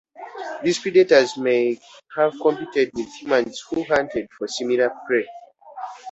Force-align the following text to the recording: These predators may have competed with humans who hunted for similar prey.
These 0.63 0.79
predators 0.79 1.37
may 1.37 1.79
have 2.15 2.33
competed 2.41 2.89
with 2.95 3.13
humans 3.21 3.63
who 3.69 3.83
hunted 3.83 4.29
for 4.35 4.47
similar 4.47 4.89
prey. 5.05 5.27